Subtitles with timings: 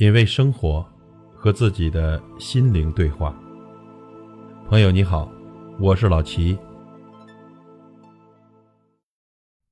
[0.00, 0.82] 品味生活，
[1.34, 3.38] 和自己的心灵对话。
[4.66, 5.30] 朋友你好，
[5.78, 6.56] 我是老齐。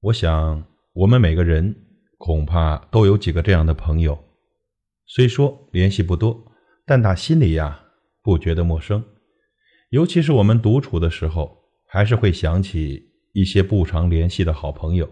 [0.01, 0.62] 我想，
[0.93, 1.75] 我们每个人
[2.19, 4.22] 恐怕都有几个这样的朋友，
[5.06, 6.38] 虽说联系不多，
[6.85, 7.81] 但打心里呀
[8.22, 9.03] 不觉得陌生。
[9.88, 11.56] 尤其是我们独处的时候，
[11.87, 13.03] 还是会想起
[13.33, 15.08] 一些不常联系的好朋友。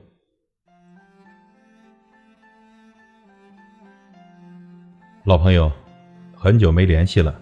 [5.26, 5.72] 老朋友，
[6.36, 7.34] 很久没联系了，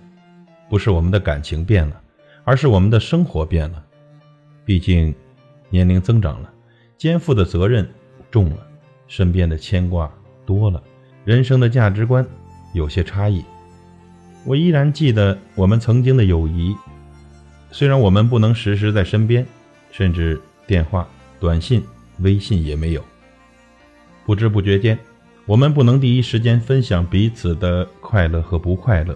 [0.70, 2.00] 不是我们的感情变了，
[2.42, 3.84] 而是我们的生活变了。
[4.64, 5.14] 毕竟，
[5.68, 6.50] 年龄增长了，
[6.96, 7.86] 肩负的责任
[8.30, 8.66] 重了，
[9.06, 10.10] 身边的牵挂
[10.46, 10.82] 多了，
[11.26, 12.26] 人生的价值观
[12.72, 13.44] 有些差异。
[14.46, 16.74] 我依然记得我们曾经的友谊，
[17.70, 19.46] 虽然我们不能时时在身边，
[19.90, 21.06] 甚至电话、
[21.38, 21.84] 短信、
[22.20, 23.04] 微信也没有，
[24.24, 24.98] 不知不觉间。
[25.46, 29.14] 我们不能第一时间分享彼此的快乐和不快乐，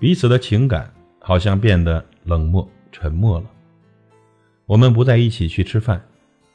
[0.00, 3.46] 彼此的情感好像变得冷漠沉默了。
[4.64, 6.02] 我们不再一起去吃饭，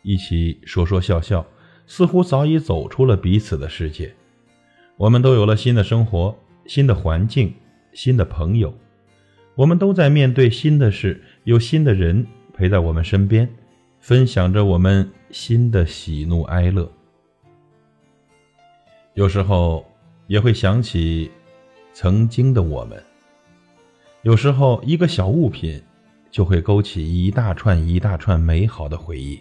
[0.02, 1.46] 一起说说笑笑，
[1.86, 4.12] 似乎早已走出了彼此的世界。
[4.98, 7.54] 我们都有了新的生活、新的环境、
[7.94, 8.74] 新的朋友，
[9.54, 13.48] 我们都在面对新的事，有新的人陪在我们身边，
[14.00, 16.92] 分享着我们新的喜怒哀乐。
[19.16, 19.86] 有时候
[20.26, 21.30] 也会想起
[21.94, 23.02] 曾经的我们。
[24.24, 25.80] 有时候一个小物品
[26.32, 29.40] 就会勾起一大串一大串美好的回忆，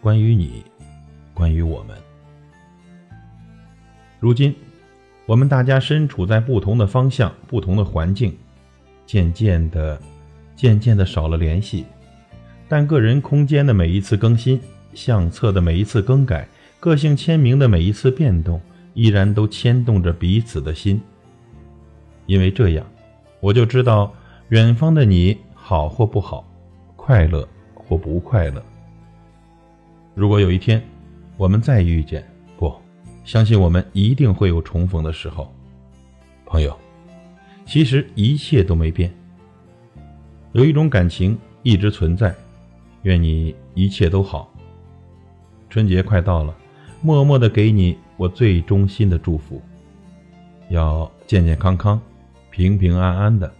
[0.00, 0.64] 关于你，
[1.32, 1.96] 关于我们。
[4.18, 4.52] 如今，
[5.26, 8.36] 我们大家身处在不同的方向、不同的环境，
[9.04, 10.00] 渐渐的、
[10.56, 11.84] 渐渐的少了联系。
[12.66, 14.60] 但个人空间的每一次更新，
[14.92, 16.48] 相册的每一次更改。
[16.78, 18.60] 个性签名的每一次变动，
[18.94, 21.00] 依然都牵动着彼此的心。
[22.26, 22.86] 因为这样，
[23.40, 24.12] 我就知道
[24.48, 26.44] 远方的你好或不好，
[26.94, 28.62] 快乐或不快乐。
[30.14, 30.82] 如果有一天
[31.36, 32.26] 我们再遇见，
[32.56, 32.74] 不，
[33.24, 35.52] 相信我们一定会有重逢的时候。
[36.44, 36.76] 朋友，
[37.64, 39.12] 其实一切都没变，
[40.52, 42.34] 有一种感情一直存在。
[43.02, 44.52] 愿你一切都好。
[45.70, 46.56] 春节快到了。
[47.02, 49.62] 默默的给你我最衷心的祝福，
[50.70, 52.00] 要健健康康、
[52.50, 53.52] 平平安安的。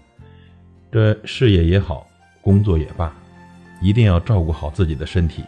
[0.90, 2.06] 这事业也好，
[2.40, 3.14] 工作也罢，
[3.82, 5.44] 一定要照顾好自己的身体。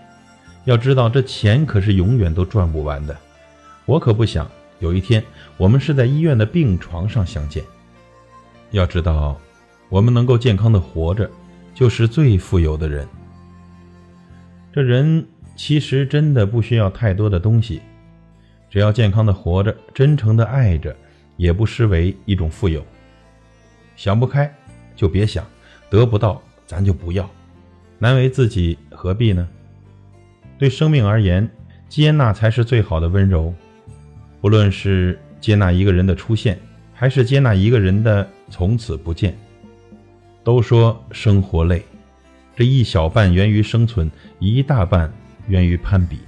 [0.65, 3.17] 要知道，这钱可是永远都赚不完的。
[3.87, 4.49] 我可不想
[4.81, 5.25] 有一天
[5.57, 7.65] 我们是在医院的病床上相见。
[8.71, 9.41] 要知道，
[9.89, 11.29] 我们能够健康的活着，
[11.75, 13.09] 就是最富有的人。
[14.73, 15.27] 这人。
[15.59, 17.83] 其实真的不需要太多的东西，
[18.71, 20.97] 只要健康的活着，真诚的爱着，
[21.37, 22.83] 也不失为一种富有。
[23.97, 24.49] 想不开
[24.95, 25.45] 就别想，
[25.91, 27.29] 得不到咱就不要，
[27.99, 29.49] 难为自己何必呢？
[30.59, 31.51] 对生命而言，
[31.89, 33.53] 接纳才是最好的温柔。
[34.41, 36.57] 不论是接纳一个人的出现，
[36.95, 39.37] 还是接纳一个人的从此不见。
[40.45, 41.83] 都说生活累，
[42.55, 44.09] 这一小半源于生存，
[44.39, 45.13] 一大半。
[45.49, 46.19] 源于攀比。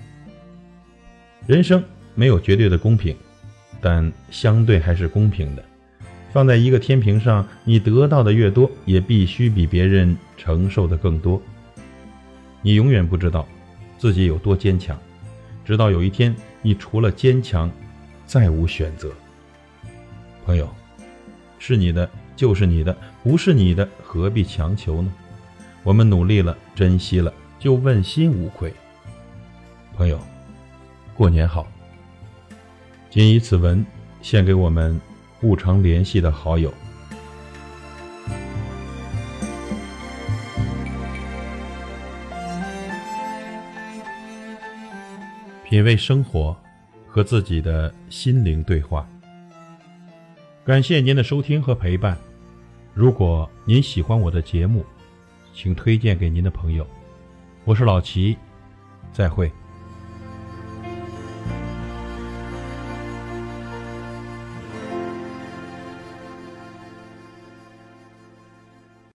[1.46, 1.82] 人生
[2.14, 3.16] 没有绝对的公平，
[3.80, 5.64] 但相对还是公平的。
[6.32, 11.40] 放在一个天平上，你得到的越多，也必须比别人承受的更多。
[12.62, 13.48] 你永远不知道
[13.98, 14.96] 自己有多坚强，
[15.64, 17.70] 直到有一天，你除了坚强，
[18.26, 19.10] 再无选择。
[20.44, 20.72] 朋友，
[21.58, 25.12] 是你的就是你的，不是你的何必强求呢？
[25.82, 28.72] 我们努力了，珍惜了，就问心无愧。
[30.00, 30.18] 朋友，
[31.14, 31.66] 过年好。
[33.10, 33.84] 谨以此文
[34.22, 34.98] 献给我们
[35.38, 36.72] 不常联系的好友。
[45.62, 46.56] 品味生活，
[47.06, 49.06] 和自己的心灵对话。
[50.64, 52.16] 感谢您的收听和陪伴。
[52.94, 54.82] 如果您喜欢我的节目，
[55.52, 56.86] 请推荐给您的朋友。
[57.66, 58.34] 我是老齐，
[59.12, 59.52] 再会。